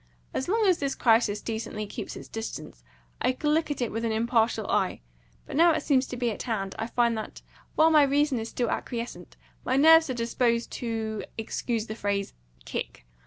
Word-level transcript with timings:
As 0.33 0.47
long 0.47 0.65
as 0.65 0.79
this 0.79 0.95
crisis 0.95 1.43
decently 1.43 1.85
kept 1.85 2.17
its 2.17 2.27
distance, 2.27 2.83
I 3.21 3.33
could 3.33 3.51
look 3.51 3.69
at 3.69 3.83
it 3.83 3.91
with 3.91 4.03
an 4.03 4.11
impartial 4.11 4.65
eye; 4.67 5.01
but 5.45 5.55
now 5.55 5.71
that 5.73 5.83
it 5.83 5.85
seems 5.85 6.11
at 6.11 6.41
hand, 6.41 6.73
I 6.79 6.87
find 6.87 7.15
that, 7.19 7.43
while 7.75 7.91
my 7.91 8.01
reason 8.01 8.39
is 8.39 8.49
still 8.49 8.71
acquiescent, 8.71 9.37
my 9.63 9.77
nerves 9.77 10.09
are 10.09 10.15
disposed 10.15 10.71
to 10.71 11.23
excuse 11.37 11.85
the 11.85 11.93
phrase 11.93 12.33
kick. 12.65 13.05